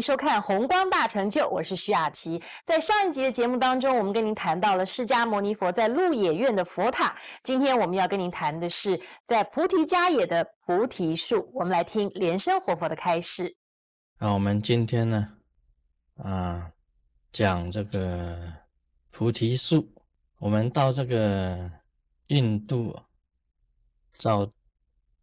[0.00, 2.42] 收看《红光大成就》，我是徐雅琪。
[2.64, 7.16] 在上一集的节目当中，我们跟您谈到了释迦牟尼佛在鹿野苑的佛塔。
[7.42, 11.50] 今天我们要跟您谈的是在菩提迦野的菩提树。
[11.52, 13.56] 我们来听莲生活佛的开示。
[14.18, 15.28] 那我们今天呢，
[16.16, 16.70] 啊，
[17.32, 18.36] 讲这个
[19.10, 19.88] 菩提树。
[20.38, 21.70] 我们到这个
[22.28, 22.96] 印度，
[24.16, 24.48] 找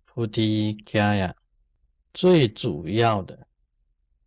[0.05, 1.34] 菩提迦呀，
[2.14, 3.48] 最主要的。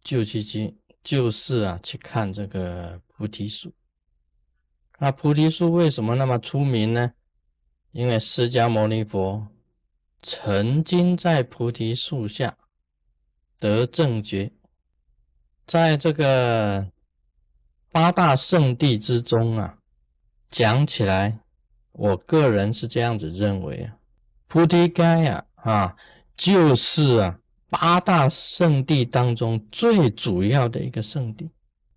[0.03, 3.75] 就去去就是啊，去看这个菩提树。
[4.99, 7.13] 那菩提树为什么那么出名呢？
[7.93, 9.49] 因为释迦牟尼佛
[10.23, 12.57] 曾经在菩提树下
[13.59, 14.53] 得正觉。
[15.67, 16.91] 在这个
[17.91, 19.79] 八大圣地之中啊，
[20.51, 21.41] 讲起来，
[21.93, 23.97] 我个人是这样子认为啊，
[24.47, 25.97] 菩提伽呀啊，
[26.37, 27.39] 就是啊。
[27.71, 31.51] 八大圣地当中最主要的一个圣地，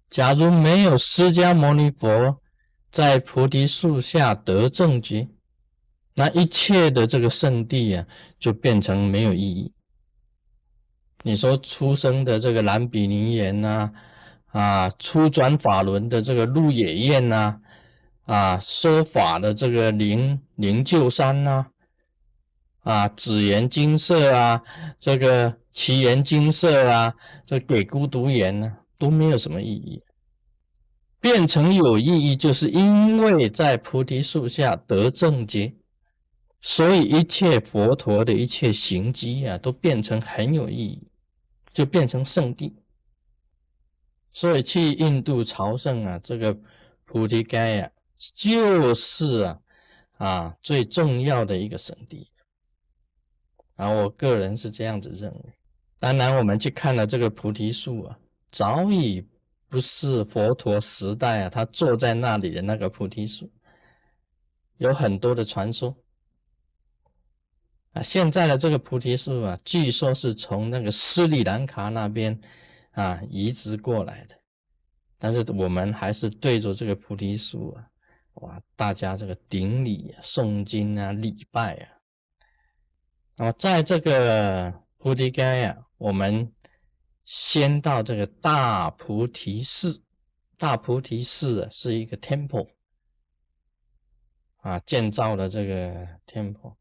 [0.09, 2.41] 假如没有释迦牟尼佛
[2.91, 5.29] 在菩提树下得正觉，
[6.15, 8.05] 那一切的这个圣地啊，
[8.37, 9.73] 就变成没有意义。
[11.23, 13.91] 你说出生的这个蓝比尼园呐，
[14.47, 17.59] 啊，初转法轮的这个鹿野苑呐，
[18.23, 21.67] 啊，说法的这个灵灵鹫山呐。
[22.83, 24.63] 啊，紫岩金色啊，
[24.99, 30.03] 这个奇岩金色啊，这给孤独言呢都没有什么意义。
[31.19, 35.75] 变成有意义，就是因为在菩提树下得正觉，
[36.59, 41.07] 所以一切佛陀的一切行迹啊，都变成很有意义，
[41.71, 42.75] 就变成圣地。
[44.33, 46.57] 所以去印度朝圣啊，这个
[47.05, 47.91] 菩提伽呀，
[48.33, 49.59] 就是啊
[50.17, 52.31] 啊最重要的一个圣地。
[53.75, 55.53] 啊，我个人是这样子认为。
[56.01, 58.17] 当然，我们去看了这个菩提树啊，
[58.51, 59.23] 早已
[59.69, 63.47] 不是佛陀时代啊，他坐在那里的那个菩提树，
[64.77, 65.95] 有很多的传说。
[67.93, 72.41] 啊，现在的这个菩提树啊，据说是从那个斯里兰卡那边
[72.93, 74.35] 啊移植过来的。
[75.19, 77.85] 但是我们还是对着这个菩提树啊，
[78.41, 81.87] 哇，大家这个顶礼啊、诵经啊、礼拜啊。
[83.37, 86.51] 那么，在这个菩提伽呀，我们
[87.23, 90.01] 先到这个大菩提寺。
[90.57, 92.69] 大菩提寺是一个 temple
[94.57, 96.75] 啊，建造的这个 temple，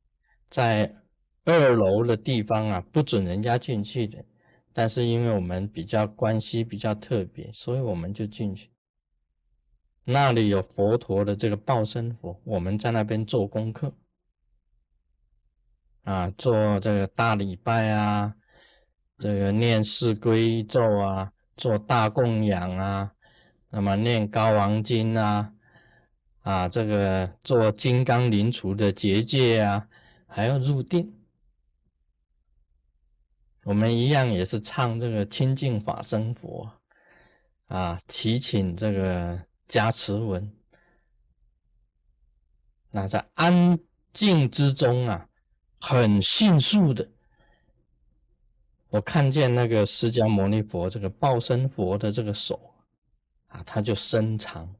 [0.48, 1.02] 在
[1.44, 4.24] 二楼的地方啊，不准人家进去的。
[4.72, 8.70] 但是因为我们比较关系比较特别，所以我们就进去。
[10.04, 13.94] 那里有佛陀的这个报身佛，我们在那边做功课。
[16.04, 18.36] 啊，做这个大礼拜啊，
[19.20, 23.12] 这个念四归咒啊，做大供养啊，
[23.68, 25.52] 那么念高王经啊，
[26.40, 29.86] 啊，这个做金刚临除的结界啊，
[30.26, 31.14] 还要入定。
[33.64, 36.72] 我们一样也是唱这个清净法生佛
[37.66, 40.50] 啊，祈请这个加持文。
[42.90, 43.78] 那在安
[44.14, 45.26] 静之中啊。
[45.82, 47.08] 很迅速的，
[48.90, 52.74] 我看见那个释迦牟尼佛这个报身佛的这个手
[53.46, 54.74] 啊，他就伸长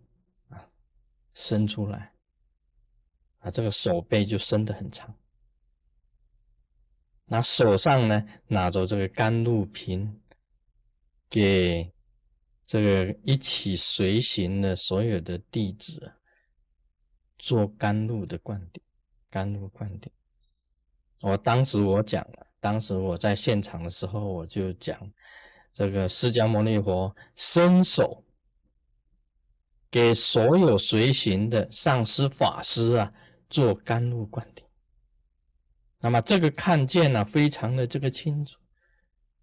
[0.48, 0.68] 啊，
[1.32, 2.12] 伸出来
[3.38, 5.14] 啊，这个手背就伸得很长。
[7.26, 10.20] 那手上呢，拿着这个甘露瓶，
[11.28, 11.92] 给
[12.66, 16.14] 这个一起随行的所有的弟子
[17.38, 18.82] 做甘露的灌顶，
[19.30, 20.12] 甘露灌顶。
[21.20, 24.98] 我当时我讲了，当时我在现场的时候，我就讲
[25.72, 28.22] 这个释迦牟尼佛伸手
[29.90, 33.12] 给所有随行的上师法师啊
[33.48, 34.64] 做甘露灌顶。
[36.00, 38.58] 那么这个看见呢，非常的这个清楚。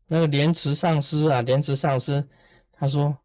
[0.07, 2.27] 那个莲池上师啊，莲池上师
[2.71, 3.17] 他说，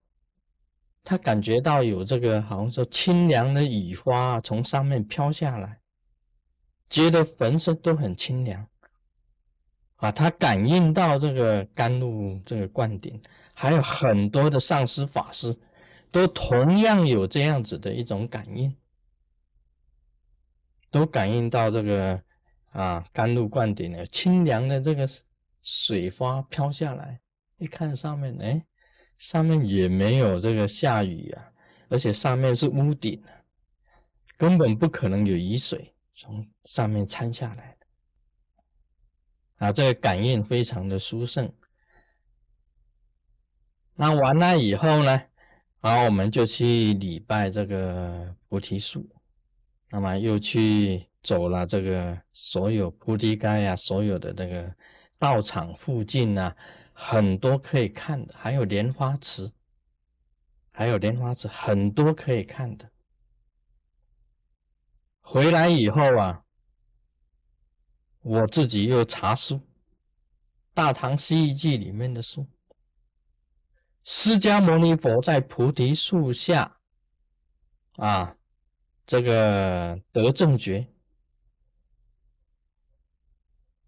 [1.04, 5.80] 他感觉到有这个好像说清凉的雨花啊从上面飘下来。
[6.90, 8.68] 觉得浑身都很清凉
[10.02, 10.10] 啊！
[10.10, 13.22] 他感应到这个甘露这个灌顶，
[13.54, 15.56] 还有很多的上师法师
[16.10, 18.76] 都同样有这样子的一种感应，
[20.90, 22.20] 都感应到这个
[22.70, 25.08] 啊甘露灌顶的清凉的这个
[25.62, 27.20] 水花飘下来，
[27.58, 28.66] 一看上面，哎，
[29.18, 31.52] 上面也没有这个下雨啊，
[31.88, 33.22] 而且上面是屋顶，
[34.36, 35.94] 根本不可能有雨水。
[36.14, 37.76] 从上面参下来
[39.62, 41.52] 啊，这个感应非常的殊胜。
[43.94, 45.22] 那完了以后呢，
[45.80, 49.08] 然后我们就去礼拜这个菩提树，
[49.88, 54.74] 那么又去走了这个所有菩提街呀，所有的这个
[55.16, 56.56] 道场附近啊，
[56.92, 59.52] 很多可以看的，还有莲花池，
[60.72, 62.90] 还有莲花池，很多可以看的。
[65.20, 66.41] 回来以后啊，
[68.22, 69.56] 我自己又查书，
[70.72, 72.46] 《大唐西域记》里面的书。
[74.04, 76.78] 释迦牟尼佛在菩提树下，
[77.96, 78.36] 啊，
[79.06, 80.88] 这个得正觉。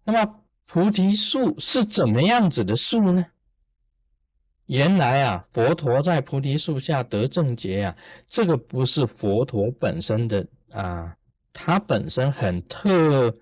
[0.03, 3.25] 那么菩提树是怎么样子的树呢？
[4.67, 7.97] 原来啊，佛陀在菩提树下得正觉啊，
[8.27, 11.17] 这个不是佛陀本身的啊，
[11.53, 13.35] 他本身很特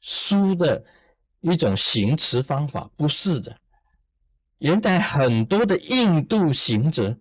[0.00, 0.84] 书的
[1.40, 3.56] 一种行持方法，不是的。
[4.58, 7.16] 元代很多的印度行者，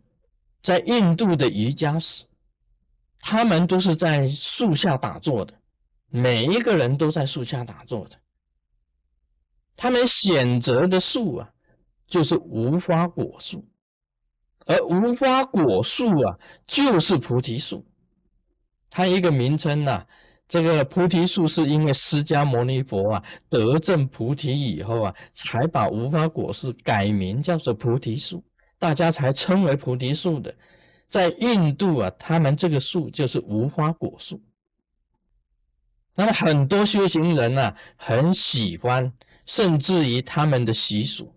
[0.64, 2.26] 在印度的瑜伽室，
[3.20, 5.54] 他们都是在树下打坐的，
[6.08, 8.18] 每一个人都在树下打坐的。
[9.76, 11.52] 他们选择的树啊，
[12.08, 13.68] 就是无花果树，
[14.66, 17.86] 而无花果树啊，就是菩提树，
[18.90, 20.08] 它一个名称呐。
[20.48, 28.42] 这个菩提树是因为释迦牟尼佛啊得证菩提以后啊，才把无花果树改名叫做菩提树，
[28.80, 30.56] 大家才称为菩提树的。
[31.10, 34.42] 在印度啊，他们这个树就是无花果树。
[36.16, 39.12] 那么很多修行人呢，很喜欢，
[39.46, 41.34] 甚至于他们的习俗，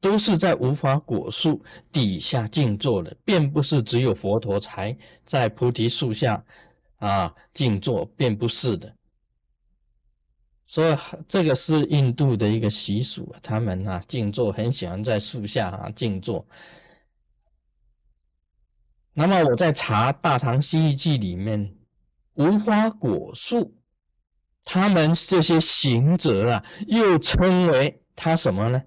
[0.00, 1.62] 都是在无花果树
[1.92, 6.42] 底下静坐的，并不是只有佛陀才在菩提树下。
[6.98, 8.94] 啊，静坐并不是的，
[10.66, 10.96] 所以
[11.26, 13.34] 这个是印度的一个习俗。
[13.42, 16.46] 他们啊，静坐很喜欢在树下啊静坐。
[19.14, 21.76] 那么我在查《大唐西域记》里面，
[22.34, 23.76] 无花果树，
[24.62, 28.82] 他们这些行者啊，又称为它什么呢？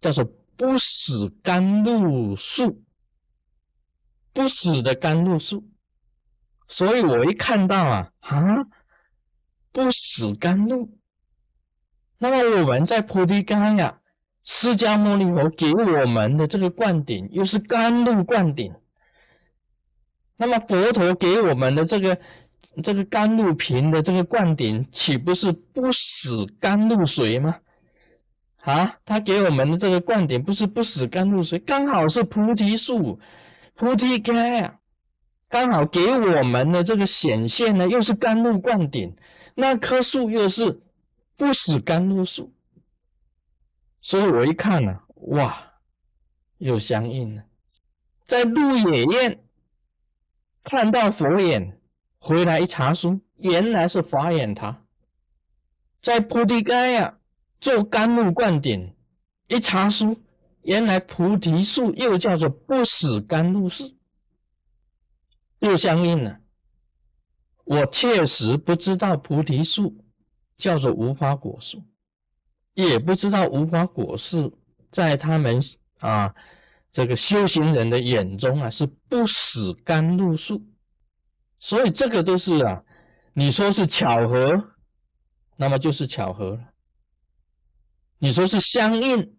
[0.00, 0.24] 叫做
[0.56, 2.82] 不死甘露树，
[4.32, 5.71] 不死的甘露树。
[6.72, 8.40] 所以我一看到啊啊，
[9.72, 10.88] 不死甘露，
[12.16, 13.98] 那么我们在菩提伽呀，
[14.42, 18.72] 释迦牟尼佛给我们的这个灌顶又是甘露灌顶，
[20.38, 22.18] 那么佛陀给我们的这个
[22.82, 27.58] 这个甘露瓶的这个灌顶，岂不是不死甘露水吗？
[28.62, 33.20] 啊，他给我们的这个灌顶不是不死甘露水，刚好是菩提树，
[33.74, 34.78] 菩提伽呀。
[35.52, 39.14] 刚好给我们的这个显现呢，又是甘露灌顶，
[39.54, 40.80] 那棵树又是
[41.36, 42.54] 不死甘露树，
[44.00, 45.74] 所以我一看呢，哇，
[46.56, 47.44] 又相应了。
[48.24, 49.44] 在鹿野苑
[50.64, 51.78] 看到佛眼，
[52.18, 54.82] 回来一查书，原来是法眼塔。
[56.00, 57.18] 在菩提街呀
[57.60, 58.94] 做甘露灌顶，
[59.48, 60.16] 一查书，
[60.62, 63.94] 原来菩提树又叫做不死甘露树。
[65.62, 66.38] 又相应了。
[67.64, 70.04] 我确实不知道菩提树
[70.56, 71.82] 叫做无花果树，
[72.74, 74.58] 也不知道无花果树
[74.90, 75.62] 在他们
[76.00, 76.34] 啊
[76.90, 80.66] 这个修行人的眼中啊是不死甘露树，
[81.60, 82.82] 所以这个都是啊，
[83.32, 84.72] 你说是巧合，
[85.56, 86.64] 那么就是巧合了；
[88.18, 89.36] 你说是相应，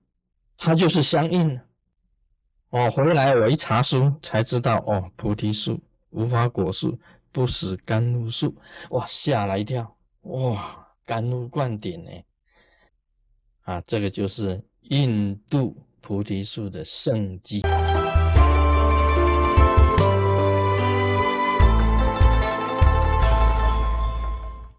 [0.55, 1.61] 它就是相应了。
[2.69, 5.83] 哦，回来我一查书才知道，哦，菩提树。
[6.13, 6.97] 无花果树
[7.31, 8.55] 不死甘露树，
[8.91, 12.11] 哇，吓了一跳，哇，甘露灌顶呢？
[13.63, 17.61] 啊，这个就是印度菩提树的圣迹。